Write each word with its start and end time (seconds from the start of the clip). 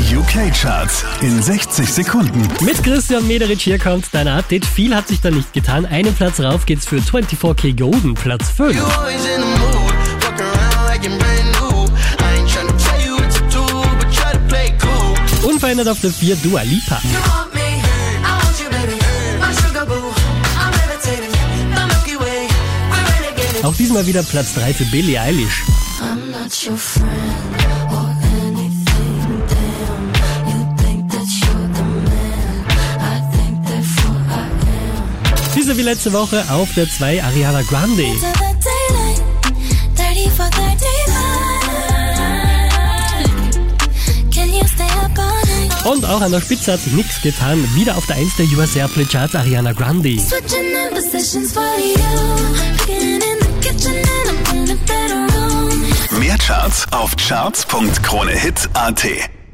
Die 0.00 0.14
UK-Charts 0.16 1.04
in 1.22 1.42
60 1.42 1.92
Sekunden. 1.92 2.46
Mit 2.64 2.84
Christian 2.84 3.26
Mederich 3.26 3.64
hier 3.64 3.80
kommt 3.80 4.04
dein 4.12 4.28
Update. 4.28 4.64
Viel 4.64 4.94
hat 4.94 5.08
sich 5.08 5.20
da 5.20 5.28
nicht 5.32 5.52
getan. 5.52 5.86
Einen 5.86 6.14
Platz 6.14 6.38
rauf 6.38 6.66
geht's 6.66 6.86
für 6.86 6.98
24K 7.00 7.76
Golden, 7.76 8.14
Platz 8.14 8.48
5. 8.50 8.80
Unverändert 15.42 15.88
auf 15.88 16.00
der 16.00 16.10
4 16.12 16.36
Dua 16.36 16.62
Lipa. 16.62 17.00
Auch 23.64 23.74
diesmal 23.74 24.06
wieder 24.06 24.22
Platz 24.22 24.54
3 24.54 24.74
für 24.74 24.84
Billie 24.84 25.20
Eilish. 25.20 25.64
I'm 26.00 26.30
not 26.30 26.54
your 26.68 26.76
friend. 26.76 27.16
Ebenso 35.70 35.82
wie 35.82 35.84
letzte 35.90 36.12
Woche 36.14 36.46
auf 36.50 36.70
der 36.74 36.88
2 36.88 37.22
Ariana 37.22 37.60
Grande. 37.60 38.04
Und 45.84 46.06
auch 46.06 46.22
an 46.22 46.32
der 46.32 46.40
Spitze 46.40 46.72
hat 46.72 46.80
sich 46.80 46.94
nichts 46.94 47.20
getan. 47.20 47.62
Wieder 47.74 47.98
auf 47.98 48.06
der 48.06 48.16
1 48.16 48.36
der 48.36 48.46
US 48.58 48.74
Airplay 48.76 49.04
Charts 49.04 49.34
Ariana 49.34 49.72
Grande. 49.74 50.16
Mehr 56.18 56.38
Charts 56.38 56.86
auf 56.92 57.14
charts.kronehit.at 57.16 59.28